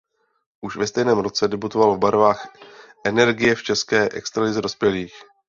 [0.61, 2.49] Už ve stejném roce debutoval v barvách
[3.05, 5.13] Energie v české extralize dospělých.